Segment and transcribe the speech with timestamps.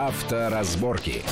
[0.00, 1.22] Авторазборки.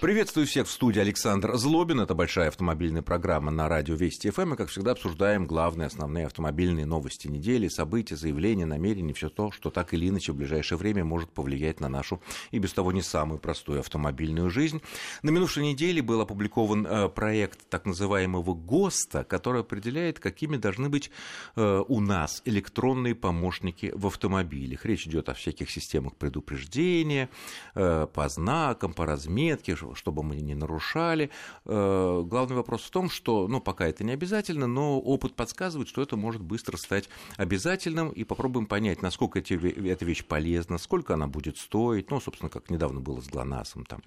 [0.00, 1.98] Приветствую всех в студии Александр Злобин.
[1.98, 4.54] Это большая автомобильная программа на радио Вести ФМ.
[4.54, 9.70] И, как всегда, обсуждаем главные основные автомобильные новости недели, события, заявления, намерения, все то, что
[9.70, 12.22] так или иначе в ближайшее время может повлиять на нашу
[12.52, 14.80] и без того не самую простую автомобильную жизнь.
[15.22, 21.10] На минувшей неделе был опубликован э, проект так называемого ГОСТа, который определяет, какими должны быть
[21.56, 24.84] э, у нас электронные помощники в автомобилях.
[24.84, 27.30] Речь идет о всяких системах предупреждения,
[27.74, 31.30] э, по знакам, по разметке, чтобы мы не нарушали.
[31.64, 36.02] Э, главный вопрос в том, что, ну, пока это не обязательно, но опыт подсказывает, что
[36.02, 39.54] это может быстро стать обязательным, и попробуем понять, насколько эти,
[39.88, 44.02] эта вещь полезна, сколько она будет стоить, ну, собственно, как недавно было с ГЛОНАССом там.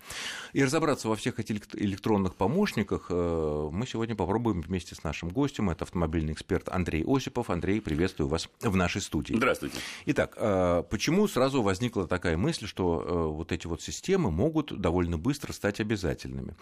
[0.53, 5.70] И разобраться во всех этих электронных помощниках э, мы сегодня попробуем вместе с нашим гостем,
[5.70, 7.50] это автомобильный эксперт Андрей Осипов.
[7.50, 9.34] Андрей, приветствую вас в нашей студии.
[9.34, 9.77] Здравствуйте.
[10.05, 15.53] Итак, э, почему сразу возникла такая мысль, что вот эти вот системы могут довольно быстро
[15.53, 16.55] стать стать обязательными.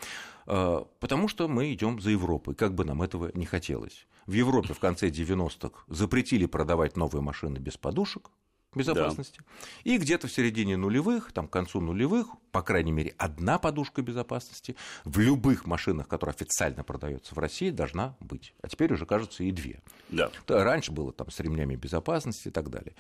[0.46, 4.08] А, потому что мы идем за Европой, как бы нам этого не хотелось.
[4.26, 8.30] В Европе в конце 90-х запретили продавать новые машины без подушек,
[8.76, 9.40] безопасности.
[9.40, 9.92] Да.
[9.92, 14.76] И где-то в середине нулевых, там, к концу нулевых, по крайней мере, одна подушка безопасности
[15.06, 18.54] в любых машинах, которые официально продаются в России, должна быть.
[18.62, 19.82] А теперь уже, кажется, и две.
[20.10, 20.32] Да.
[20.48, 22.94] Раньше было там с ремнями безопасности и так далее.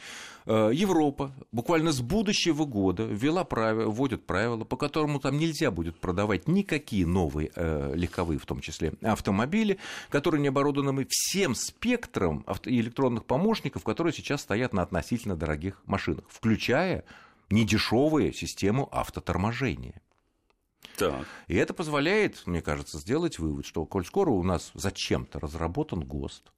[0.45, 5.99] Э, Европа буквально с будущего года ввела правила, вводит правила, по которому там нельзя будет
[5.99, 9.77] продавать никакие новые э, легковые, в том числе, автомобили,
[10.09, 16.25] которые не оборудованы всем спектром электронных помощников, которые сейчас стоят на относительно дорогих дорогих машинах,
[16.29, 17.03] включая
[17.49, 20.01] недешевые систему автоторможения.
[20.97, 21.25] Так.
[21.47, 26.51] И это позволяет, мне кажется, сделать вывод, что коль скоро у нас зачем-то разработан ГОСТ,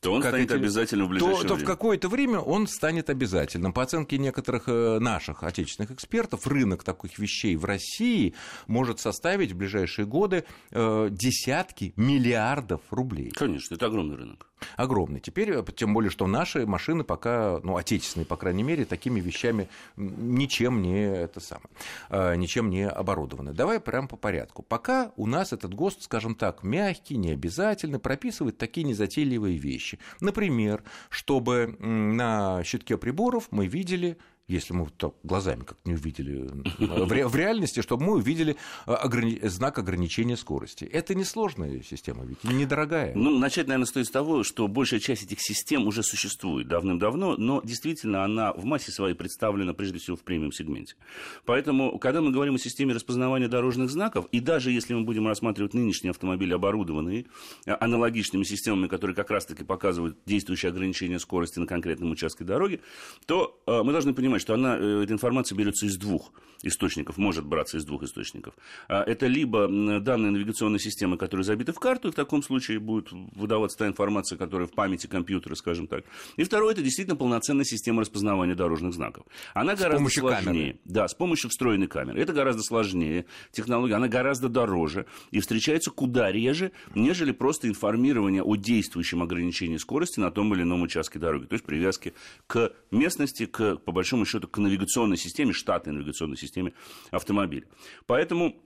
[0.00, 0.56] то он станет эти...
[0.56, 1.58] обязательным в ближайшее то, время.
[1.58, 3.74] То в какое-то время он станет обязательным.
[3.74, 8.34] По оценке некоторых э, наших отечественных экспертов, рынок таких вещей в России
[8.66, 13.30] может составить в ближайшие годы э, десятки миллиардов рублей.
[13.30, 15.20] Конечно, это огромный рынок огромный.
[15.20, 19.68] Теперь, э, тем более, что наши машины пока, ну, отечественные, по крайней мере, такими вещами
[19.96, 21.68] ничем не это самое,
[22.10, 23.52] э, ничем не оборудованы.
[23.52, 24.62] Давай прямо по порядку.
[24.62, 29.98] Пока у нас этот ГОСТ, скажем так, мягкий, необязательный, прописывает такие незатейливые вещи.
[30.20, 34.18] Например, чтобы на щитке приборов мы видели
[34.50, 38.56] если мы так глазами как не увидели в, ре, в реальности, чтобы мы увидели
[38.86, 40.84] а, ограни, знак ограничения скорости.
[40.84, 43.14] Это несложная система, ведь недорогая.
[43.14, 47.60] Ну, начать, наверное, стоит с того, что большая часть этих систем уже существует давным-давно, но
[47.62, 50.96] действительно она в массе своей представлена прежде всего в премиум-сегменте.
[51.44, 55.74] Поэтому, когда мы говорим о системе распознавания дорожных знаков, и даже если мы будем рассматривать
[55.74, 57.26] нынешние автомобили, оборудованные
[57.66, 62.80] а, аналогичными системами, которые как раз-таки показывают действующее ограничение скорости на конкретном участке дороги,
[63.26, 67.78] то мы должны понимать, что она, э, эта информация берется из двух источников, может браться
[67.78, 68.54] из двух источников.
[68.88, 69.66] А это либо
[70.00, 74.36] данные навигационной системы, которые забиты в карту, и в таком случае будет выдаваться та информация,
[74.36, 76.04] которая в памяти компьютера, скажем так.
[76.36, 79.24] И второе, это действительно полноценная система распознавания дорожных знаков.
[79.54, 80.44] Она с гораздо сложнее.
[80.44, 80.80] Камеры.
[80.84, 82.20] Да, с помощью встроенной камеры.
[82.20, 88.56] Это гораздо сложнее технология, она гораздо дороже и встречается куда реже, нежели просто информирование о
[88.56, 91.46] действующем ограничении скорости на том или ином участке дороги.
[91.46, 92.14] То есть привязки
[92.46, 96.72] к местности, к, по большому счету к навигационной системе, штатной навигационной системе
[97.10, 97.66] автомобиля.
[98.06, 98.56] Поэтому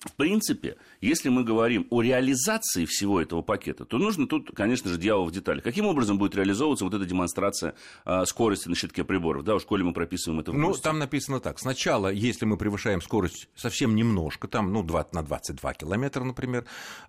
[0.00, 4.96] в принципе, если мы говорим о реализации всего этого пакета, то нужно тут, конечно же,
[4.96, 5.64] дьявол в деталях.
[5.64, 9.42] Каким образом будет реализовываться вот эта демонстрация а, скорости на щитке приборов?
[9.42, 11.58] Да, в школе мы прописываем это в Ну, там написано так.
[11.58, 16.64] Сначала, если мы превышаем скорость совсем немножко, там, ну, 20 на 22 километра, например,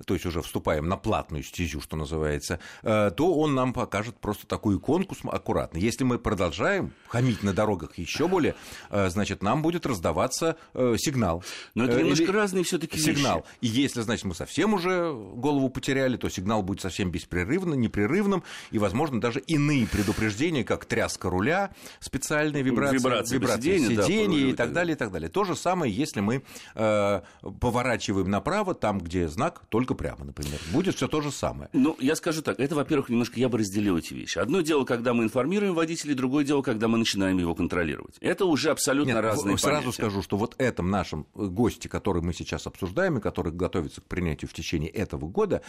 [0.06, 4.48] то есть уже вступаем на платную стезю, что называется, э, то он нам покажет просто
[4.48, 5.78] такую иконку аккуратно.
[5.78, 8.56] Если мы продолжаем хамить на дорогах еще более,
[8.90, 11.44] э, значит, нам будет раздаваться э, сигнал.
[11.76, 13.46] Но это немножко разные все все-таки сигнал.
[13.62, 18.80] И если, значит, мы совсем уже голову потеряли, то сигнал будет совсем беспрерывным, непрерывным, и,
[18.80, 24.54] возможно, даже иные предупреждения, как тряска руля, специальные вибрации, вибрации, вибрации сиденья, сиденья да, и
[24.54, 25.30] так далее, и так далее.
[25.30, 26.44] То же самое, если мы
[26.76, 27.22] э,
[27.60, 30.60] поворачиваем направо, там, где знак, только прямо, например.
[30.72, 31.70] Будет все то же самое.
[31.74, 34.38] Ну, я скажу так, это, во-первых, немножко я бы разделил эти вещи.
[34.38, 38.16] Одно дело, когда мы информируем водителей, другое дело, когда мы начинаем его контролировать.
[38.22, 39.92] Это уже абсолютно Нет, разные Сразу понятия.
[40.02, 44.50] скажу, что вот этом нашем госте, который мы сейчас обсуждаем и который готовится к принятию
[44.50, 45.62] в течение этого года,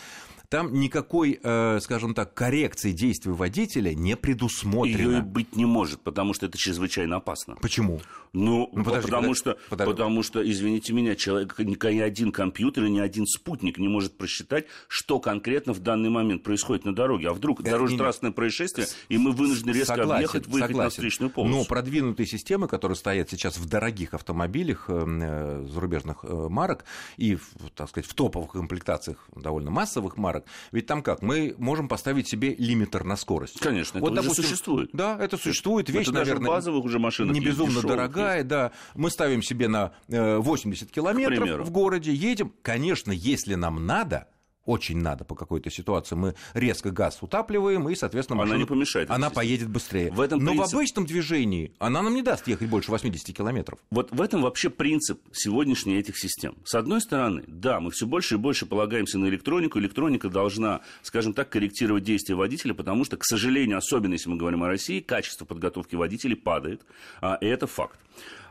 [0.48, 5.16] там никакой, э, скажем так, коррекции действий водителя не предусмотрено.
[5.16, 7.56] Ее быть не может, потому что это чрезвычайно опасно.
[7.60, 8.00] Почему?
[8.32, 9.92] Ну, ну подожди, потому, подожди, что, подожди.
[9.92, 14.66] потому что, извините меня, человек, ни один компьютер и ни один спутник не может просчитать,
[14.88, 17.28] что конкретно в данный момент происходит на дороге.
[17.28, 20.84] А вдруг э, дорожно-трассное происшествие, и мы вынуждены резко согласен, объехать, выехать согласен.
[20.84, 21.54] на встречную полосу.
[21.54, 26.84] Но продвинутые системы, которые стоят сейчас в дорогих автомобилях э, э зарубежных э, марок
[27.16, 27.38] и,
[27.74, 31.22] так сказать, в топовых комплектациях довольно массовых марок, ведь там как?
[31.22, 33.60] Мы можем поставить себе лимитер на скорость.
[33.60, 34.90] Конечно, это вот, уже допустим, существует.
[34.92, 35.88] Да, это существует.
[35.88, 38.72] Вещь, это наверное, даже базовых уже машинах не безумно дорогая, да.
[38.94, 42.52] Мы ставим себе на 80 э, километров в городе, едем.
[42.62, 44.28] Конечно, если нам надо,
[44.70, 49.10] очень надо по какой-то ситуации, мы резко газ утапливаем, и, соответственно, машина, она не помешает.
[49.10, 50.12] Она поедет быстрее.
[50.12, 50.72] В этом Но принцип...
[50.72, 53.80] в обычном движении она нам не даст ехать больше 80 километров.
[53.90, 56.54] Вот в этом вообще принцип сегодняшних этих систем.
[56.64, 59.80] С одной стороны, да, мы все больше и больше полагаемся на электронику.
[59.80, 64.62] Электроника должна, скажем так, корректировать действия водителя, потому что, к сожалению, особенно если мы говорим
[64.62, 66.82] о России, качество подготовки водителей падает,
[67.20, 67.98] а, и это факт.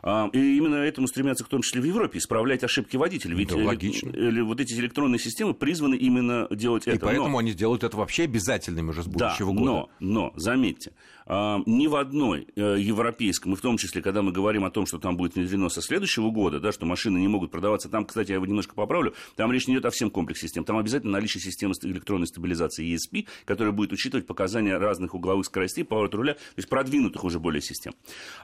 [0.02, 3.36] А, и именно этому стремятся, в том числе в Европе, исправлять ошибки водителей.
[3.36, 4.12] Ведь да, логично.
[4.44, 6.96] вот эти электронные системы призваны именно делать это.
[6.96, 7.38] И поэтому но...
[7.38, 9.64] они делают это вообще обязательными уже с будущего да, года.
[9.64, 10.92] Но, но, заметьте,
[11.30, 14.98] ни в одной э, европейском, и в том числе, когда мы говорим о том, что
[14.98, 18.34] там будет внедрено со следующего года, да, что машины не могут продаваться, там, кстати, я
[18.34, 21.74] его немножко поправлю, там речь не идет о всем комплексе систем, там обязательно наличие системы
[21.82, 27.22] электронной стабилизации ESP, которая будет учитывать показания разных угловых скоростей, поворот руля, то есть продвинутых
[27.22, 27.94] уже более систем.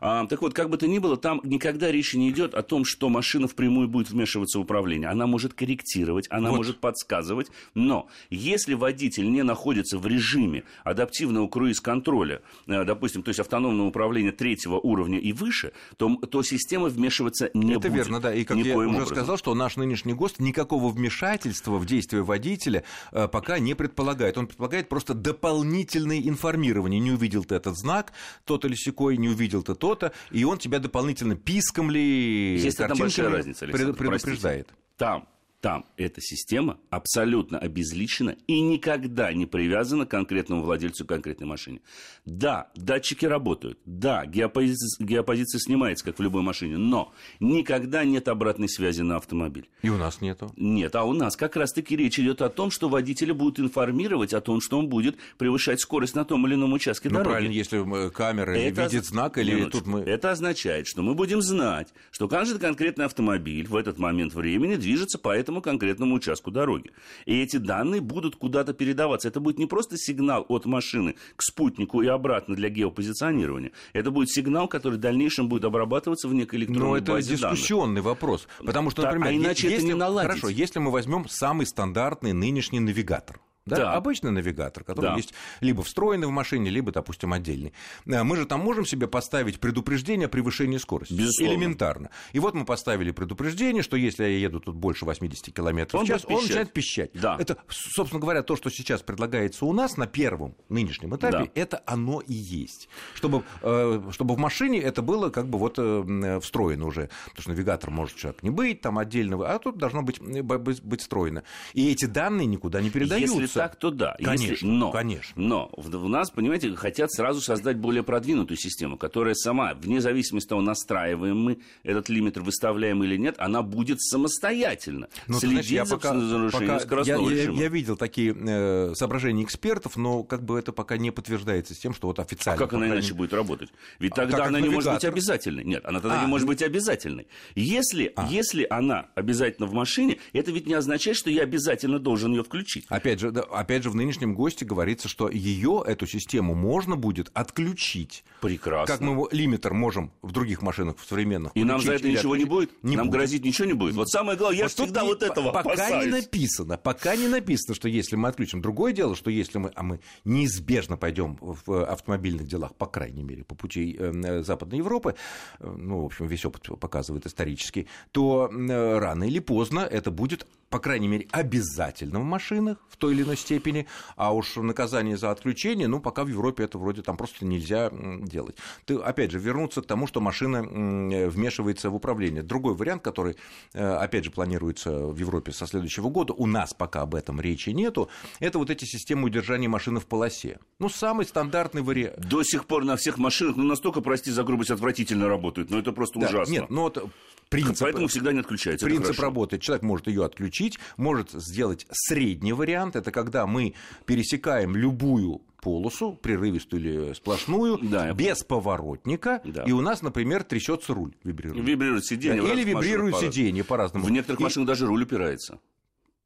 [0.00, 2.84] А, так вот, как бы то ни было, там никогда речи не идет о том,
[2.84, 5.08] что машина впрямую будет вмешиваться в управление.
[5.08, 6.58] Она может корректировать, она вот.
[6.58, 13.40] может подсказывать, но если водитель не находится в режиме адаптивного круиз-контроля, э, допустим, то есть
[13.40, 17.84] автономного управления третьего уровня и выше, то, то система вмешиваться не Это будет.
[17.84, 18.34] Это верно, да.
[18.34, 19.06] И как я уже образом.
[19.06, 24.38] сказал, что наш нынешний ГОСТ никакого вмешательства в действия водителя э, пока не предполагает.
[24.38, 27.00] Он предполагает просто дополнительное информирование.
[27.00, 28.12] Не увидел ты этот знак,
[28.44, 32.94] тот или секой, не увидел ты то-то, и он тебя дополнительно писком ли, Есть одна
[32.94, 34.66] большая разница, Александр, предупреждает.
[34.66, 34.86] Простите.
[34.96, 35.28] Там
[35.66, 41.80] там эта система абсолютно обезличена и никогда не привязана к конкретному владельцу конкретной машины.
[42.24, 48.68] Да, датчики работают, да, геопозиция, геопозиция снимается, как в любой машине, но никогда нет обратной
[48.68, 49.68] связи на автомобиль.
[49.82, 50.52] И у нас нету?
[50.56, 54.40] Нет, а у нас как раз-таки речь идет о том, что водителя будут информировать о
[54.40, 57.32] том, что он будет превышать скорость на том или ином участке ну, дороги.
[57.32, 59.78] правильно, если камера это видит знак, или минуточку.
[59.80, 60.00] тут мы...
[60.02, 65.18] Это означает, что мы будем знать, что каждый конкретный автомобиль в этот момент времени движется
[65.18, 66.90] по этому этому конкретному участку дороги.
[67.26, 69.28] И эти данные будут куда-то передаваться.
[69.28, 73.72] Это будет не просто сигнал от машины к спутнику и обратно для геопозиционирования.
[73.92, 77.96] Это будет сигнал, который в дальнейшем будет обрабатываться в некой электронной Но это базе дискуссионный
[77.96, 78.04] данных.
[78.04, 78.48] вопрос.
[78.64, 80.30] Потому что, например, а иначе если, это не наладить.
[80.30, 83.76] Хорошо, если мы возьмем самый стандартный нынешний навигатор, да?
[83.76, 83.92] Да.
[83.94, 85.16] Обычный навигатор, который да.
[85.16, 87.72] есть либо встроенный в машине, либо, допустим, отдельный.
[88.06, 91.12] Э, мы же там можем себе поставить предупреждение о превышении скорости.
[91.12, 91.52] Безусловно.
[91.52, 92.10] Элементарно.
[92.32, 96.24] И вот мы поставили предупреждение, что если я еду тут больше 80 км в час,
[96.26, 97.10] он начинает пищать.
[97.14, 97.36] Да.
[97.38, 101.60] Это, собственно говоря, то, что сейчас предлагается у нас на первом нынешнем этапе, да.
[101.60, 102.88] это оно и есть.
[103.14, 107.10] Чтобы, э, чтобы в машине это было как бы вот э, встроено уже.
[107.24, 111.00] Потому что навигатор может человек не быть там отдельного, а тут должно быть, быть, быть
[111.00, 111.42] встроено.
[111.72, 113.34] И эти данные никуда не передаются.
[113.40, 114.16] Если так, то да.
[114.22, 115.42] Конечно, Если, но, конечно.
[115.42, 120.50] Но у нас, понимаете, хотят сразу создать более продвинутую систему, которая сама, вне зависимости от
[120.50, 125.96] того, настраиваем мы этот лимитер, выставляем или нет, она будет самостоятельно ну, следить знаешь, за,
[125.96, 127.56] пока, за нарушением пока скоростного я, режима.
[127.56, 131.78] Я, я видел такие э, соображения экспертов, но как бы это пока не подтверждается с
[131.78, 132.62] тем, что вот официально...
[132.62, 133.70] А как она иначе будет работать?
[133.98, 134.74] Ведь а тогда она не навигатор?
[134.74, 135.64] может быть обязательной.
[135.64, 137.26] Нет, она тогда а, не может быть обязательной.
[137.54, 138.28] Если, а.
[138.28, 142.86] если она обязательно в машине, это ведь не означает, что я обязательно должен ее включить.
[142.88, 148.24] Опять же, опять же, в нынешнем ГОСТе говорится, что ее, эту систему, можно будет отключить.
[148.40, 148.86] Прекрасно.
[148.86, 151.52] Как мы лимитер можем в других машинах, в современных.
[151.54, 152.38] И нам за это ничего отключить.
[152.38, 152.82] не будет?
[152.82, 153.18] Не нам будет.
[153.18, 153.94] грозит ничего не будет?
[153.94, 156.06] Вот самое главное, я вот всегда не, вот этого Пока опасаюсь.
[156.06, 158.60] не написано, пока не написано, что если мы отключим.
[158.60, 163.44] Другое дело, что если мы, а мы неизбежно пойдем в автомобильных делах, по крайней мере,
[163.44, 165.14] по пути э, Западной Европы,
[165.58, 170.46] э, ну, в общем, весь опыт показывает исторически, то э, рано или поздно это будет
[170.70, 175.30] по крайней мере, обязательно в машинах в той или иной степени, а уж наказание за
[175.30, 178.56] отключение, ну, пока в Европе это вроде там просто нельзя делать.
[178.84, 182.42] Ты, опять же, вернуться к тому, что машина вмешивается в управление.
[182.42, 183.36] Другой вариант, который,
[183.74, 187.70] э, опять же, планируется в Европе со следующего года, у нас пока об этом речи
[187.70, 188.08] нету,
[188.40, 190.58] это вот эти системы удержания машины в полосе.
[190.78, 192.18] Ну, самый стандартный вариант.
[192.18, 195.92] До сих пор на всех машинах, ну, настолько, прости за грубость, отвратительно работают, но это
[195.92, 196.52] просто да, ужасно.
[196.52, 197.10] Нет, ну вот
[197.48, 198.86] принцип, Поэтому всегда не отключается.
[198.86, 199.62] Принцип работает.
[199.62, 200.55] Человек может ее отключить,
[200.96, 202.96] может сделать средний вариант.
[202.96, 209.64] Это когда мы пересекаем любую полосу, прерывистую или сплошную, да, без поворотника, да.
[209.64, 211.66] и у нас, например, трясется руль, вибрирует.
[211.66, 212.42] Вибрирует сиденье.
[212.42, 214.06] Да, или вибрирует сиденье по-разному.
[214.06, 214.44] В некоторых и...
[214.44, 215.58] машинах даже руль упирается.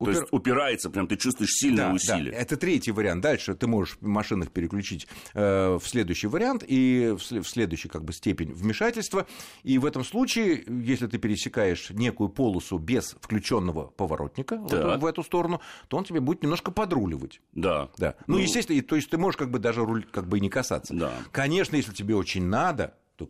[0.00, 0.14] Упер...
[0.14, 2.32] То есть упирается, прям ты чувствуешь сильное да, усилие.
[2.32, 2.38] Да.
[2.38, 3.22] Это третий вариант.
[3.22, 8.04] Дальше ты можешь в машинах переключить э, в следующий вариант и в, в следующий как
[8.04, 9.26] бы степень вмешательства.
[9.62, 15.04] И в этом случае, если ты пересекаешь некую полосу без включенного поворотника в эту, в
[15.04, 17.42] эту сторону, то он тебе будет немножко подруливать.
[17.52, 17.90] Да.
[17.98, 18.16] да.
[18.26, 20.48] Ну, ну, естественно, то есть ты можешь как бы даже руль как бы и не
[20.48, 20.94] касаться.
[20.94, 21.12] Да.
[21.30, 23.28] Конечно, если тебе очень надо, то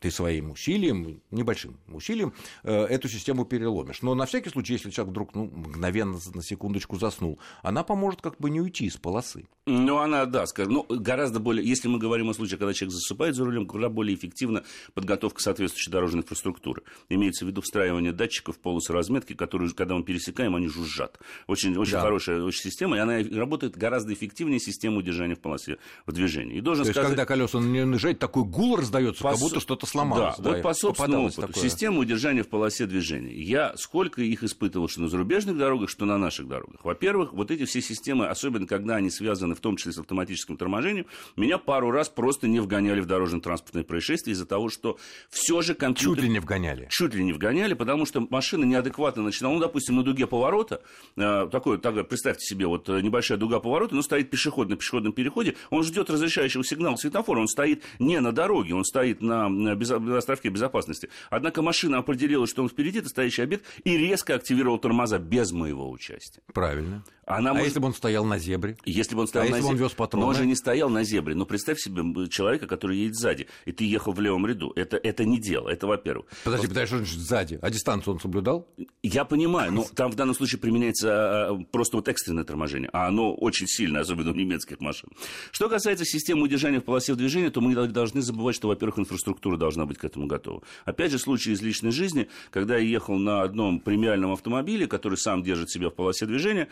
[0.00, 4.02] ты своим усилием, небольшим усилием, э, эту систему переломишь.
[4.02, 8.38] Но на всякий случай, если человек вдруг ну, мгновенно на секундочку заснул, она поможет как
[8.38, 9.48] бы не уйти из полосы.
[9.66, 13.34] Ну, она, да, скажем, ну, гораздо более, если мы говорим о случае, когда человек засыпает
[13.34, 14.64] за рулем, куда более эффективна
[14.94, 16.82] подготовка соответствующей дорожной инфраструктуры.
[17.08, 21.18] Имеется в виду встраивание датчиков в полосы разметки, которые, когда мы пересекаем, они жужжат.
[21.46, 22.00] Очень, очень да.
[22.00, 26.58] хорошая очень система, и она работает гораздо эффективнее системы удержания в полосе в движении.
[26.58, 29.32] И должен То сказать, есть, когда колеса не наезжают, такой гул раздается, Пос...
[29.32, 30.36] как будто что-то сломалось.
[30.36, 31.42] Да, да вот по собственному опыту.
[31.48, 31.62] Такое.
[31.62, 33.34] Система удержания в полосе движения.
[33.34, 36.84] Я сколько их испытывал, что на зарубежных дорогах, что на наших дорогах.
[36.84, 41.06] Во-первых, вот эти все системы, особенно когда они связаны в том числе с автоматическим торможением,
[41.36, 44.98] меня пару раз просто не вгоняли в дорожно-транспортное происшествие из-за того, что
[45.30, 46.16] все же компьютер...
[46.16, 46.86] Чуть ли не вгоняли.
[46.90, 50.82] Чуть ли не вгоняли, потому что машина неадекватно начинала, ну, допустим, на дуге поворота,
[51.16, 55.12] э, такой, так, представьте себе, вот э, небольшая дуга поворота, но стоит пешеход на пешеходном
[55.12, 60.18] переходе, он ждет разрешающего сигнала светофора, он стоит не на дороге, он стоит на, на
[60.18, 61.08] островке безопасности.
[61.30, 65.90] Однако машина определила, что он впереди, это стоящий объект, и резко активировал тормоза без моего
[65.90, 66.42] участия.
[66.52, 67.04] Правильно.
[67.28, 67.66] Она а может...
[67.66, 68.76] если бы он стоял на зебре?
[68.86, 69.82] Если бы он стоял а на если зебре.
[69.82, 70.24] он вез патроны?
[70.24, 71.34] Но он же не стоял на зебре.
[71.34, 74.72] Но представь себе человека, который едет сзади, и ты ехал в левом ряду.
[74.76, 76.26] Это, это не дело, это во-первых.
[76.42, 76.86] Подожди, Просто...
[76.86, 77.58] подожди, что сзади?
[77.60, 78.66] А дистанцию он соблюдал?
[79.02, 83.06] Я понимаю, но там в данном случае применяется а, а, просто вот экстренное торможение, а
[83.06, 85.10] оно очень сильно, особенно у немецких машин.
[85.52, 89.84] Что касается системы удержания в полосе движения, то мы должны забывать, что, во-первых, инфраструктура должна
[89.84, 90.62] быть к этому готова.
[90.86, 95.42] Опять же, случай из личной жизни, когда я ехал на одном премиальном автомобиле, который сам
[95.42, 96.68] держит себя в полосе движения,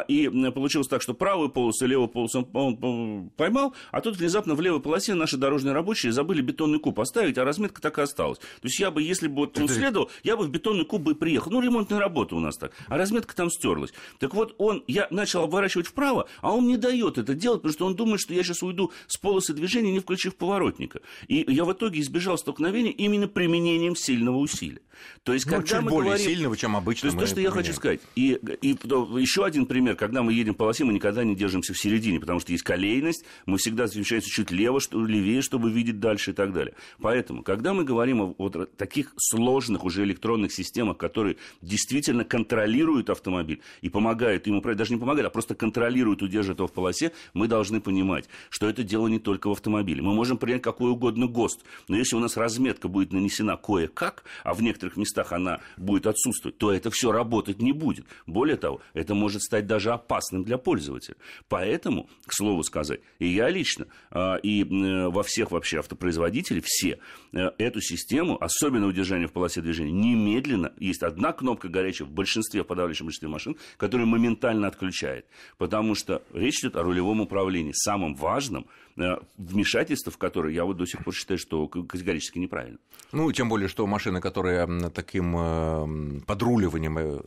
[0.00, 4.54] и получил получилось так, что правую полосу и левую полосу он поймал, а тут внезапно
[4.54, 8.38] в левой полосе наши дорожные рабочие забыли бетонный куб оставить, а разметка так и осталась.
[8.38, 11.14] То есть я бы, если бы вот он следовал, я бы в бетонный куб бы
[11.14, 11.50] приехал.
[11.50, 12.72] Ну, ремонтная работа у нас так.
[12.88, 13.92] А разметка там стерлась.
[14.18, 17.86] Так вот, он, я начал обворачивать вправо, а он не дает это делать, потому что
[17.86, 21.00] он думает, что я сейчас уйду с полосы движения, не включив поворотника.
[21.28, 24.82] И я в итоге избежал столкновения именно применением сильного усилия.
[25.22, 26.26] То есть, ну, когда чуть мы более говорим...
[26.26, 27.10] сильного, чем обычно.
[27.10, 28.00] То есть, то, что я хочу сказать.
[28.16, 28.78] И, и, и
[29.20, 32.40] еще один пример, когда мы едем по полосе, мы никогда не держимся в середине, потому
[32.40, 36.52] что есть колейность, мы всегда смещаемся чуть лево, что, левее, чтобы видеть дальше и так
[36.52, 36.74] далее.
[37.00, 43.60] Поэтому, когда мы говорим о вот таких сложных уже электронных системах, которые действительно контролируют автомобиль
[43.80, 47.80] и помогают ему, даже не помогают, а просто контролируют, удерживают его в полосе, мы должны
[47.80, 50.02] понимать, что это дело не только в автомобиле.
[50.02, 54.54] Мы можем принять какой угодно ГОСТ, но если у нас разметка будет нанесена кое-как, а
[54.54, 58.06] в некоторых местах она будет отсутствовать, то это все работать не будет.
[58.26, 61.16] Более того, это может стать даже опасным для пользователя.
[61.48, 66.98] Поэтому, к слову сказать, и я лично, а, и во всех вообще автопроизводителей, все,
[67.32, 72.62] э, эту систему, особенно удержание в полосе движения, немедленно, есть одна кнопка горячая в большинстве,
[72.62, 75.26] в подавляющем большинстве машин, которая моментально отключает.
[75.56, 78.87] Потому что речь идет о рулевом управлении, самом важном, Э,
[79.36, 82.78] вмешательство, в которое я вот до сих пор считаю, что категорически неправильно.
[83.12, 87.20] Ну, тем более, что машины, которые таким э, подруливанием э,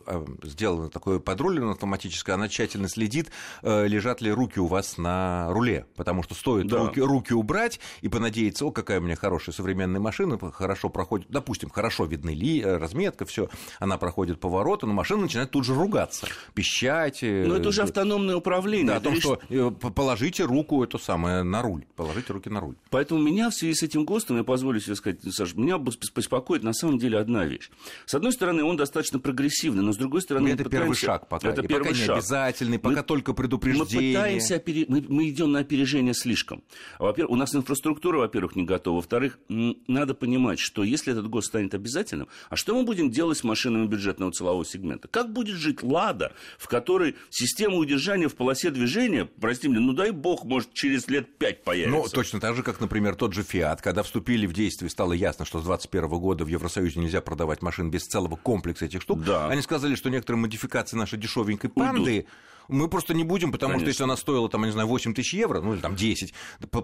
[0.43, 3.31] сделаны, такое подруливание автоматическое, она тщательно следит,
[3.63, 6.79] лежат ли руки у вас на руле, потому что стоит да.
[6.79, 11.69] руки, руки убрать и понадеяться, о, какая у меня хорошая современная машина, хорошо проходит, допустим,
[11.69, 13.49] хорошо видны ли, разметка, все,
[13.79, 17.19] она проходит повороты, но машина начинает тут же ругаться, пищать.
[17.21, 18.87] Но это уже автономное управление.
[18.87, 19.39] Да, о том, что
[19.71, 22.75] положите руку, это самое, на на руль, положите руки на руль.
[22.89, 26.73] Поэтому меня в связи с этим ГОСТом, я позволю себе сказать, Саша, меня беспокоит на
[26.73, 27.69] самом деле одна вещь.
[28.05, 30.49] С одной стороны, он достаточно прогрессивный, но с другой стороны...
[30.49, 31.49] Это первый шаг пока.
[31.49, 32.17] Это и первый пока не шаг.
[32.17, 34.11] обязательный, пока мы, только предупреждение.
[34.11, 34.85] Мы пытаемся, опере...
[34.87, 36.63] мы, мы идем на опережение слишком.
[36.99, 38.97] Во-первых, у нас инфраструктура, во-первых, не готова.
[38.97, 43.43] Во-вторых, надо понимать, что если этот ГОСТ станет обязательным, а что мы будем делать с
[43.43, 45.07] машинами бюджетного целового сегмента?
[45.07, 50.11] Как будет жить «Лада», в которой система удержания в полосе движения, прости меня, ну дай
[50.11, 51.97] бог, может, через лет пять появится.
[51.97, 55.45] Ну, точно так же, как, например, тот же «Фиат», когда вступили в действие, стало ясно,
[55.45, 59.23] что с 2021 года в Евросоюзе нельзя продавать машин без целого комплекса этих штук.
[59.23, 59.47] Да.
[59.47, 62.29] Они сказали, что некоторые модификации нашей дешевенькой «Панды» Уйдут.
[62.67, 63.85] Мы просто не будем, потому Конечно.
[63.85, 66.33] что если она стоила, там, я не знаю, 8 тысяч евро, ну или там 10,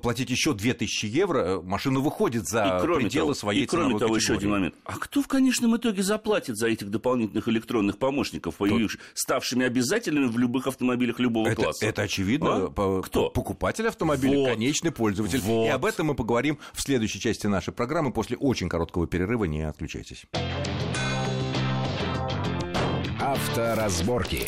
[0.01, 3.97] платить еще 2 тысячи евро, машина выходит за и кроме пределы того, своей и кроме
[3.97, 4.51] того, еще один категории.
[4.59, 4.75] момент.
[4.85, 10.37] А кто в конечном итоге заплатит за этих дополнительных электронных помощников, появивших, ставшими обязательными в
[10.37, 11.85] любых автомобилях любого Это, класса?
[11.85, 12.73] это очевидно.
[12.75, 13.01] А?
[13.03, 13.29] Кто?
[13.29, 14.49] Покупатель автомобиля, Вот.
[14.49, 15.39] конечный пользователь.
[15.39, 15.65] Вот.
[15.65, 19.45] И об этом мы поговорим в следующей части нашей программы после очень короткого перерыва.
[19.45, 20.25] Не отключайтесь.
[23.19, 24.47] Авторазборки.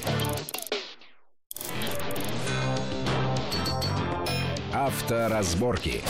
[4.89, 6.01] Авторазборки.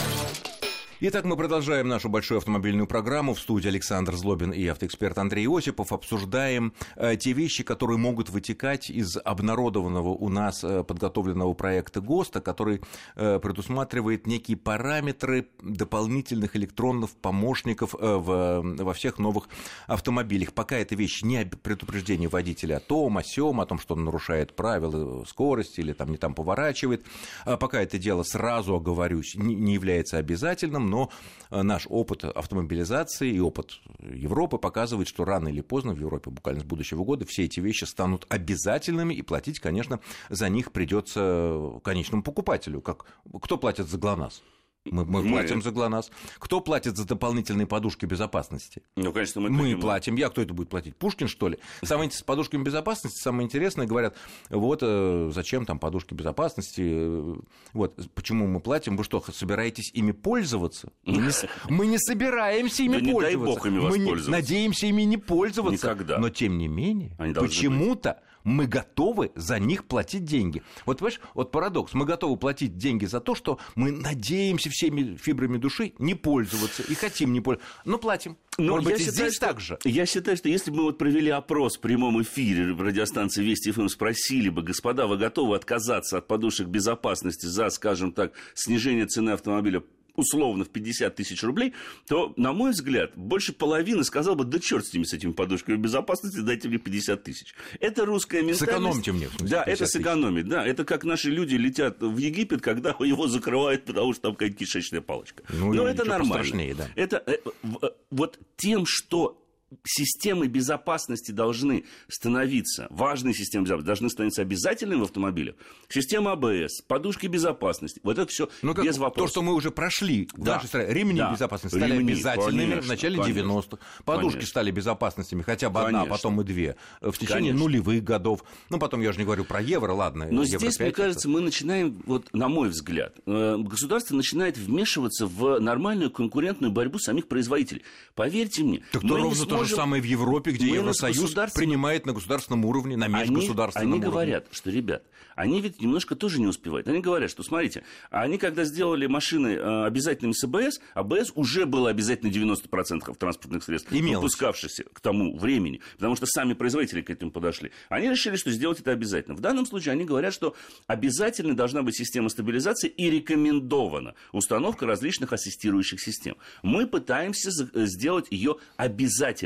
[1.02, 3.32] Итак, мы продолжаем нашу большую автомобильную программу.
[3.32, 5.94] В студии Александр Злобин и автоэксперт Андрей Осипов.
[5.94, 12.42] Обсуждаем э, те вещи, которые могут вытекать из обнародованного у нас э, подготовленного проекта ГОСТа,
[12.42, 12.82] который
[13.16, 19.48] э, предусматривает некие параметры дополнительных электронных помощников в, во всех новых
[19.86, 20.52] автомобилях.
[20.52, 24.54] Пока эта вещь не предупреждение водителя о том, о сём, о том, что он нарушает
[24.54, 27.06] правила скорости или там не там поворачивает.
[27.46, 31.10] А Пока это дело, сразу оговорюсь, не является обязательным, но
[31.50, 36.60] э, наш опыт автомобилизации и опыт Европы показывает, что рано или поздно в Европе, буквально
[36.60, 42.22] с будущего года, все эти вещи станут обязательными, и платить, конечно, за них придется конечному
[42.22, 42.80] покупателю.
[42.80, 43.06] Как,
[43.40, 44.42] кто платит за ГЛОНАСС?
[44.86, 45.28] Мы, мы Мы.
[45.30, 46.10] платим за ГЛОНАСС.
[46.38, 48.82] Кто платит за дополнительные подушки безопасности?
[48.96, 49.80] Ну, конечно, мы, Мы понимаем.
[49.80, 50.16] платим.
[50.16, 50.96] Я кто это будет платить?
[50.96, 51.58] Пушкин, что ли?
[51.82, 54.16] Самое с подушками безопасности самое интересное, говорят,
[54.48, 57.34] вот э, зачем там подушки безопасности, э,
[57.74, 60.90] вот почему мы платим, вы что, собираетесь ими пользоваться?
[61.04, 61.30] Мы не,
[61.68, 63.54] мы собираемся ими Да не дай пользоваться.
[63.54, 65.86] бог ими мы не- надеемся ими не пользоваться.
[65.88, 66.18] Никогда.
[66.18, 70.62] Но тем не менее, почему-то мы готовы за них платить деньги.
[70.86, 71.94] Вот понимаешь, вот парадокс.
[71.94, 76.94] Мы готовы платить деньги за то, что мы надеемся всеми фибрами души не пользоваться и
[76.94, 77.72] хотим не пользоваться.
[77.84, 78.36] Но платим.
[78.58, 79.78] Но Может я быть, и считаю, здесь что- так же.
[79.84, 83.70] Я считаю, что если бы мы вот провели опрос в прямом эфире в радиостанции Вести
[83.72, 89.30] ФМ, спросили бы, господа, вы готовы отказаться от подушек безопасности за, скажем так, снижение цены
[89.30, 89.82] автомобиля
[90.16, 91.74] условно в 50 тысяч рублей,
[92.08, 95.76] то, на мой взгляд, больше половины сказал бы, да черт с ними, с этими подушками
[95.76, 97.54] безопасности, дайте мне 50 тысяч.
[97.80, 98.60] Это русская ментальность.
[98.60, 100.66] Сэкономьте мне, смысле, Да, 50 это сэкономить, да.
[100.66, 105.00] Это как наши люди летят в Египет, когда его закрывают, потому что там какая-то кишечная
[105.00, 105.42] палочка.
[105.50, 106.74] Ну, Но это нормально.
[106.76, 106.88] да.
[106.96, 107.36] Это э,
[107.82, 109.39] э, вот тем, что
[109.84, 115.54] системы безопасности должны становиться, важные системы безопасности должны становиться обязательными в автомобилях.
[115.88, 119.30] Система АБС, подушки безопасности, вот это все Ну, без то, вопросов.
[119.30, 120.54] что мы уже прошли в Да.
[120.56, 120.92] нашей стране.
[120.92, 121.32] Ремни Да.
[121.32, 123.40] безопасности стали Ремни, обязательными в конечно, начале конечно.
[123.40, 123.78] 90-х.
[124.04, 124.48] Подушки Конечно.
[124.50, 126.16] стали безопасностями, хотя бы одна, а Конечно.
[126.16, 126.76] потом и две.
[127.00, 127.60] В течение Конечно.
[127.60, 128.44] нулевых годов.
[128.70, 130.26] Ну, потом я уже не говорю про евро, ладно.
[130.26, 134.14] Но евро здесь, мне 5 это- кажется, мы начинаем, вот на мой взгляд, э, государство
[134.14, 137.82] начинает вмешиваться в нормальную конкурентную борьбу самих производителей.
[138.14, 140.76] Поверьте мне, Так мы то не ровно то же сможем- самое в Европе, где мы
[140.76, 144.10] Евросоюз государственном- принимает на государственном уровне, на они, межгосударственном они уровне.
[144.12, 145.02] говорят, что, ребят,
[145.36, 146.86] они ведь немножко тоже не успевают.
[146.88, 151.90] Они говорят, что, смотрите, они когда сделали машины э, обязательными с АБС, АБС уже было
[151.90, 154.16] обязательно 90% транспортных средств, Имелось.
[154.16, 157.70] выпускавшихся к тому времени, потому что сами производители к этому подошли.
[157.88, 159.34] Они решили, что сделать это обязательно.
[159.36, 160.54] В данном случае они говорят, что
[160.86, 166.36] обязательно должна быть система стабилизации и рекомендована установка различных ассистирующих систем.
[166.62, 168.56] Мы пытаемся э, сделать ее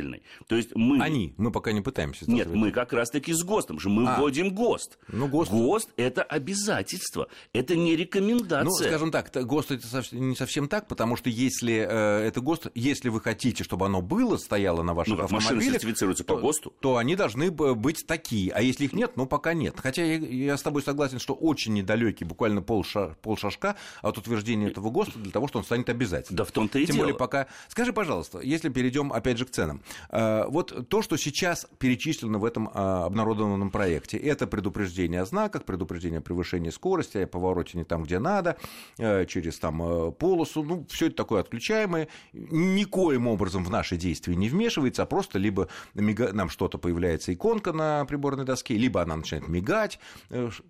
[0.05, 0.23] обязательной.
[0.47, 1.01] То есть мы...
[1.03, 2.31] Они, мы пока не пытаемся.
[2.31, 3.89] Нет, мы как раз-таки с ГОСТом же.
[3.89, 4.19] Мы А.
[4.19, 4.99] вводим ГОСТ.
[5.09, 7.29] Ну, ГОСТ- это обязательство.
[7.53, 8.65] Это не рекомендация.
[8.65, 13.09] Ну, скажем так, ГОСТ это не совсем так, потому что если э, это ГОСТ, если
[13.09, 16.73] вы хотите, чтобы оно было, стояло на ваших Ну, автомобилях, сертифицируются по то- ГОСТу.
[16.81, 18.53] то они должны быть такие.
[18.53, 19.75] А если их нет, ну пока нет.
[19.79, 24.91] Хотя я, я с тобой согласен, что очень недалекий, буквально полша, полшажка от утверждения этого
[24.91, 26.37] ГОСТа для того, что он станет обязательным.
[26.37, 27.05] Да в том-то и Тем дело.
[27.07, 27.47] более пока...
[27.69, 29.83] Скажи, пожалуйста, если перейдем опять же к ценам.
[30.11, 36.23] Вот то, что сейчас перечислено в этом обнародованном проекте, это предупреждение о знаках, предупреждение о
[36.23, 38.57] превышении скорости, о повороте не там, где надо,
[38.97, 45.03] через там полосу, ну, все это такое отключаемое, никоим образом в наши действия не вмешивается,
[45.03, 49.99] а просто либо нам что-то появляется иконка на приборной доске, либо она начинает мигать,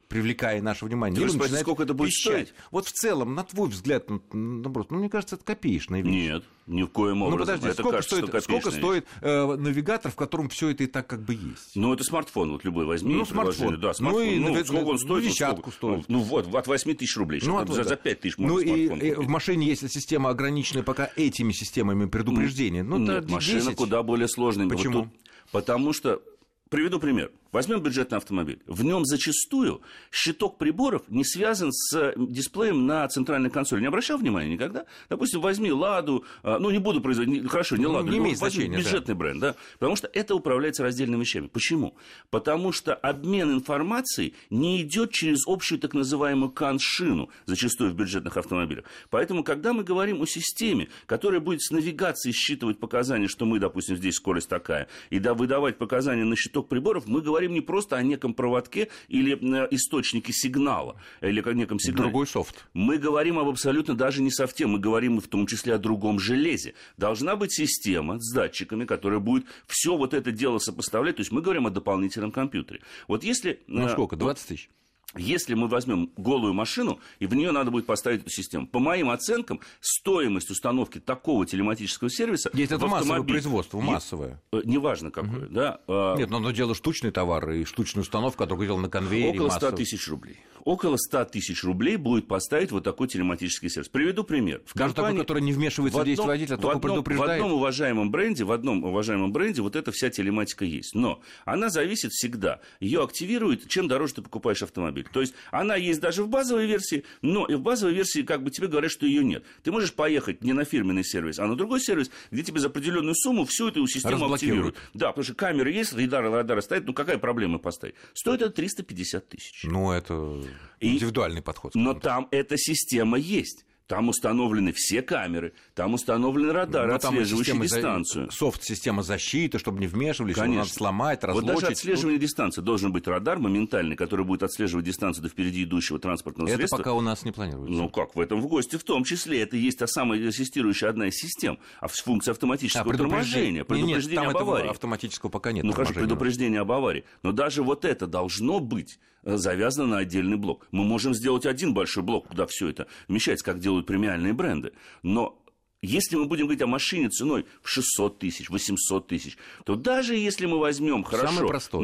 [0.08, 2.48] привлекая наше внимание, либо начинает сколько это будет пищать.
[2.48, 2.54] стоить?
[2.70, 6.30] Вот в целом, на твой взгляд, наоборот, ну, мне кажется, это копеечная вещь.
[6.30, 7.38] Нет, ни в коем образом.
[7.38, 10.86] Ну, подожди, это сколько кажется, стоит, сколько стоит э, навигатор, в котором все это и
[10.86, 11.72] так как бы есть?
[11.74, 13.14] Ну, это смартфон, вот любой возьми.
[13.14, 13.80] Ну, смартфон.
[13.80, 14.24] Да, смартфон.
[14.24, 15.24] Ну, и ну, сколько он стоит?
[15.24, 16.08] Десятку ну, стоит.
[16.08, 17.40] Ну, вот, от 8 тысяч рублей.
[17.44, 20.82] Ну, от, за, за 5 тысяч можно Ну, и, и в машине, если система ограничена
[20.82, 23.76] пока этими системами предупреждения, ну, Нет, это машина 10.
[23.76, 24.68] куда более сложная.
[24.68, 24.98] Почему?
[24.98, 25.12] Вот тут,
[25.50, 26.22] потому что,
[26.68, 27.30] приведу пример.
[27.54, 28.58] Возьмем бюджетный автомобиль.
[28.66, 33.80] В нем зачастую щиток приборов не связан с дисплеем на центральной консоли.
[33.80, 34.86] Не обращал внимания никогда?
[35.08, 39.14] Допустим, возьми Ладу, а, ну не буду производить, хорошо, не Ладу, не возьми значения, бюджетный
[39.14, 39.18] да.
[39.18, 39.54] бренд, да?
[39.74, 41.46] Потому что это управляется раздельными вещами.
[41.46, 41.94] Почему?
[42.30, 48.84] Потому что обмен информацией не идет через общую так называемую каншину, зачастую в бюджетных автомобилях.
[49.10, 53.94] Поэтому, когда мы говорим о системе, которая будет с навигацией считывать показания, что мы, допустим,
[53.94, 58.02] здесь скорость такая, и да, выдавать показания на щиток приборов, мы говорим не просто о
[58.02, 59.34] неком проводке или
[59.70, 62.04] источнике сигнала, или о неком сигнале.
[62.04, 62.66] Другой софт.
[62.72, 66.74] Мы говорим об абсолютно даже не софте, мы говорим в том числе о другом железе.
[66.96, 71.16] Должна быть система с датчиками, которая будет все вот это дело сопоставлять.
[71.16, 72.80] То есть мы говорим о дополнительном компьютере.
[73.08, 73.60] Вот если...
[73.66, 74.70] Ну э, сколько, 20 тысяч?
[75.16, 79.10] Если мы возьмем голую машину, и в нее надо будет поставить эту систему, по моим
[79.10, 82.50] оценкам, стоимость установки такого телематического сервиса...
[82.52, 84.40] Есть это массовое производство, массовое.
[84.52, 85.54] Э, неважно какое, угу.
[85.54, 85.80] да.
[85.86, 89.40] А Нет, но оно дело штучный товар и штучную установку, которую делал на конвейере.
[89.40, 90.38] Около 100 тысяч рублей.
[90.64, 93.88] Около 100 тысяч рублей будет поставить вот такой телематический сервис.
[93.88, 94.62] Приведу пример.
[94.64, 95.18] В Даже компании...
[95.18, 97.42] такой, который не вмешивается в действие водителя, а только одном, предупреждает.
[97.42, 100.94] В одном уважаемом бренде, в одном уважаемом бренде вот эта вся телематика есть.
[100.94, 102.60] Но она зависит всегда.
[102.80, 105.03] Ее активирует, чем дороже ты покупаешь автомобиль.
[105.12, 108.50] То есть она есть даже в базовой версии, но и в базовой версии как бы
[108.50, 109.44] тебе говорят, что ее нет.
[109.62, 113.14] Ты можешь поехать не на фирменный сервис, а на другой сервис, где тебе за определенную
[113.14, 114.76] сумму всю эту систему активируют.
[114.94, 117.94] Да, потому что камеры есть, радары, радары стоят, ну какая проблема поставить?
[118.12, 119.64] Стоит это 350 тысяч.
[119.64, 120.42] Ну, это
[120.80, 121.74] индивидуальный подход.
[121.74, 123.64] Но там эта система есть.
[123.86, 128.26] Там установлены все камеры, там установлены радары, Но отслеживающие дистанцию.
[128.30, 128.32] За...
[128.32, 130.60] Софт-система защиты, чтобы не вмешивались, Конечно.
[130.60, 131.50] надо сломать, разлочить.
[131.50, 132.62] Вот даже отслеживание дистанции.
[132.62, 136.76] Должен быть радар моментальный, который будет отслеживать дистанцию до впереди идущего транспортного это средства.
[136.76, 137.76] Это пока у нас не планируется.
[137.76, 139.42] Ну как, в этом в гости в том числе.
[139.42, 143.64] Это есть та самая ассистирующая одна из систем, а функция автоматического а, торможения.
[143.64, 144.70] Предупреждение нет, об аварии.
[144.70, 145.62] автоматического пока нет.
[145.62, 147.04] Ну хорошо, предупреждение об аварии.
[147.22, 150.66] Но даже вот это должно быть завязано на отдельный блок.
[150.70, 154.72] Мы можем сделать один большой блок, куда все это вмещается, как делают премиальные бренды.
[155.02, 155.40] Но
[155.86, 160.46] если мы будем говорить о машине ценой в 600 тысяч, 800 тысяч, то даже если
[160.46, 161.26] мы возьмем хорошо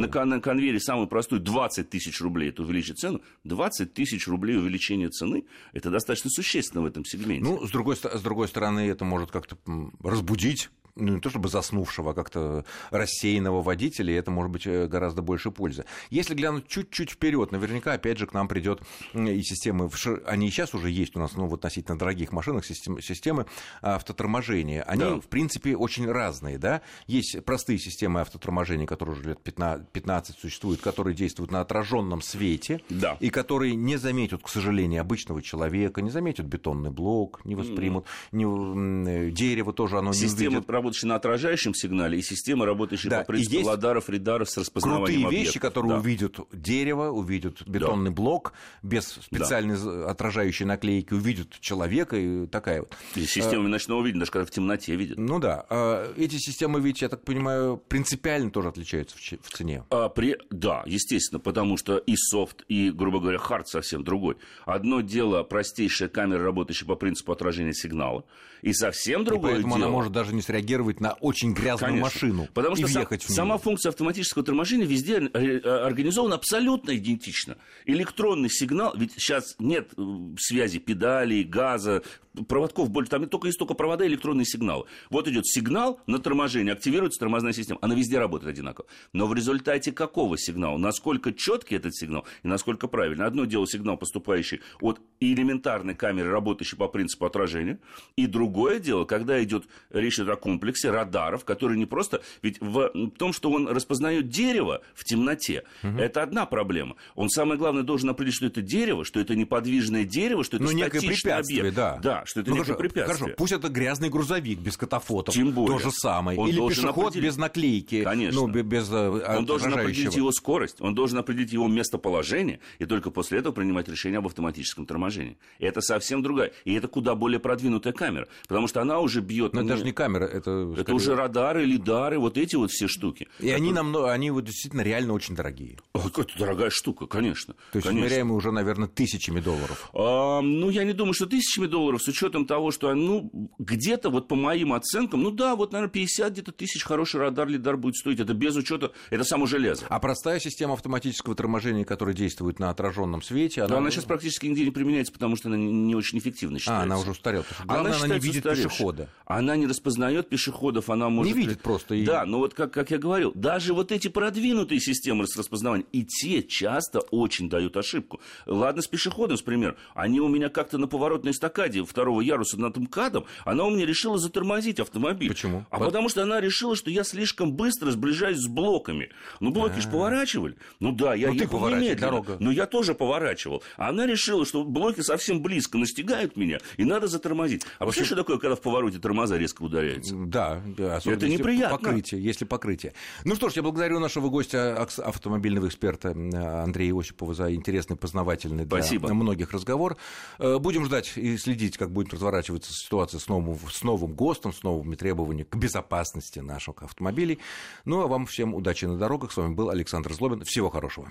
[0.01, 4.57] на, кон- на конвейере самую простую 20 тысяч рублей, это увеличит цену, 20 тысяч рублей
[4.57, 7.45] увеличение цены, это достаточно существенно в этом сегменте.
[7.45, 9.59] Ну, с другой, с другой стороны, это может как-то
[10.03, 10.71] разбудить
[11.01, 15.23] ну, не то чтобы заснувшего, а как-то рассеянного водителя, и это может быть э, гораздо
[15.23, 15.85] больше пользы.
[16.11, 18.83] Если глянуть чуть-чуть вперед, наверняка, опять же, к нам придет
[19.15, 19.91] и системы,
[20.27, 23.47] они и сейчас уже есть у нас, ну, в относительно дорогих машинах, системы, системы
[23.81, 24.83] автоторможения.
[24.83, 25.21] Они, да.
[25.21, 26.83] в принципе, очень разные, да.
[27.07, 32.81] Есть простые системы автоторможения, которые уже лет 15, 15 существуют, которые действуют на отраженном свете,
[32.89, 33.17] да.
[33.21, 38.37] и которые не заметят, к сожалению, обычного человека, не заметят бетонный блок, не воспримут, mm.
[38.37, 43.21] не, дерево тоже оно Система не увидит работающая на отражающем сигнале, и система, работающая да,
[43.21, 45.99] по принципу ладаров, редаров с распознаванием крутые вещи, которые да.
[45.99, 48.17] увидят дерево, увидят бетонный да.
[48.17, 50.11] блок без специальной да.
[50.11, 52.93] отражающей наклейки, увидят человека и такая вот.
[53.15, 55.19] И системы а, ночного видения, даже когда в темноте видят.
[55.19, 55.65] Ну да.
[55.69, 59.85] А, эти системы, ведь, я так понимаю, принципиально тоже отличаются в цене.
[59.91, 60.37] А, при...
[60.51, 64.37] Да, естественно, потому что и софт, и, грубо говоря, хард совсем другой.
[64.65, 68.25] Одно дело простейшая камера, работающая по принципу отражения сигнала,
[68.63, 69.87] и совсем другое и поэтому дело...
[69.87, 72.05] она может даже не среагировать реагировать на очень грязную Конечно.
[72.05, 76.37] машину Потому и что въехать сам, в сама функция автоматического торможения везде э, э, организована
[76.37, 77.57] абсолютно идентично.
[77.87, 80.03] Электронный сигнал, ведь сейчас нет э,
[80.39, 82.03] связи педалей, газа,
[82.49, 84.87] проводков больше, там только есть только провода и электронные сигналы.
[85.11, 88.87] Вот идет сигнал на торможение, активируется тормозная система, она везде работает одинаково.
[89.13, 90.79] Но в результате какого сигнала?
[90.79, 93.27] Насколько четкий этот сигнал и насколько правильно?
[93.27, 97.79] Одно дело сигнал, поступающий от элементарной камеры, работающей по принципу отражения,
[98.17, 102.23] и другое дело, когда идет речь о комплексе радаров, которые не просто...
[102.43, 105.99] Ведь в том, что он распознает дерево в темноте, угу.
[105.99, 106.97] это одна проблема.
[107.15, 110.71] Он, самое главное, должен определить, что это дерево, что это неподвижное дерево, что это ну,
[110.71, 111.75] статичный объект.
[111.75, 111.99] Да.
[112.03, 113.19] да, что это Ну, некое хорошо, препятствие.
[113.19, 115.35] Хорошо, пусть это грязный грузовик без катафотов.
[115.35, 115.79] Тем более.
[115.79, 116.39] То же самое.
[116.39, 118.05] Он Или пешеход определить- без наклейки.
[118.05, 118.41] Конечно.
[118.41, 122.87] Ну, бе- без э, Он должен определить его скорость, он должен определить его местоположение, и
[122.87, 125.37] только после этого принимать решение об автоматическом торможении.
[125.59, 126.53] И это совсем другая.
[126.65, 129.53] И это куда более продвинутая камера, потому что она уже бьет.
[129.53, 130.71] Но это даже не камера, это...
[130.73, 133.27] Это скорее- уже радары, лидары, вот эти вот все штуки.
[133.41, 135.79] И они, намного, они вот действительно реально очень дорогие.
[135.95, 137.55] Это дорогая штука, конечно.
[137.73, 138.07] То есть конечно.
[138.07, 139.91] измеряемые уже, наверное, тысячами долларов.
[139.95, 144.29] А, ну, я не думаю, что тысячами долларов, с учетом того, что, ну, где-то, вот
[144.29, 148.21] по моим оценкам, ну да, вот, наверное, 50 где-то тысяч хороший радар, лидар будет стоить.
[148.21, 149.87] Это без учета, это само железо.
[149.89, 153.79] А простая система автоматического торможения, которая действует на отраженном свете, она...
[153.79, 156.83] она сейчас практически нигде не применяется, потому что она не, не очень эффективно А, считается.
[156.85, 157.45] она уже устарела.
[157.65, 158.71] Главное, она, не считается видит устаревшей.
[158.71, 159.09] пешехода.
[159.27, 161.35] Она не распознает пешеходов, она может...
[161.37, 165.27] видит просто и- Да, но вот как, как я говорил, даже вот эти продвинутые системы
[165.27, 168.21] с распознаванием, и те часто очень дают ошибку.
[168.47, 169.77] Ладно, с пешеходом, с примером.
[169.95, 174.17] Они у меня как-то на поворотной эстакаде второго яруса над МКАДом, она у меня решила
[174.17, 175.29] затормозить автомобиль.
[175.29, 175.67] Почему?
[175.71, 179.11] А По- потому что она решила, что я слишком быстро сближаюсь с блоками.
[179.41, 180.57] Ну, блоки же поворачивали.
[180.81, 181.29] Ну да, я.
[181.29, 181.97] Ну, ты немедленно.
[182.01, 182.37] дорога.
[182.41, 183.63] Но я тоже поворачивал.
[183.77, 187.65] А она решила, что блоки совсем близко настигают меня, и надо затормозить.
[187.79, 190.15] А вообще, что такое, когда в повороте тормоза резко ударяются?
[190.17, 191.77] Да, да, особенно Это неприятно.
[191.77, 192.95] покрытие, если покрытие.
[193.25, 198.65] Ну что ж, я благодарю нашего гостя, автомобильного эксперта э, Андрея Осипова за интересный, познавательный
[198.65, 199.13] для Спасибо.
[199.13, 199.99] многих разговор.
[200.39, 204.63] Э, Будем ждать и следить, как будет разворачиваться ситуация с новым, с новым ГОСТом, с
[204.63, 207.41] новыми требованиями к безопасности наших автомобилей.
[207.85, 209.33] Ну а вам всем удачи на дорогах.
[209.33, 210.45] С вами был Александр Злобин.
[210.45, 211.11] Всего хорошего.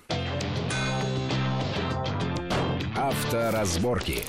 [2.95, 4.23] Авторазборки.